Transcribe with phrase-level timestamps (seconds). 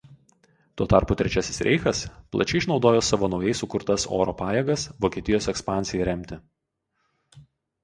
[0.79, 2.01] Tuo tarpu Trečiasis Reichas
[2.37, 6.43] plačiai išnaudojo savo naujai sukurtas oro pajėgas Vokietijos ekspansijai remti.